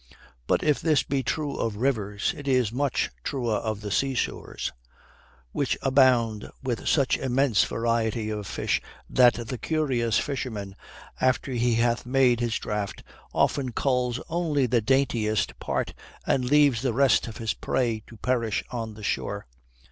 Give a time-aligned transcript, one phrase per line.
[0.47, 4.71] But if this be true of rivers, it is much truer of the sea shores,
[5.51, 10.75] which abound with such immense variety of fish that the curious fisherman,
[11.19, 15.93] after he hath made his draught, often culls only the daintiest part
[16.25, 19.45] and leaves the rest of his prey to perish on the shore.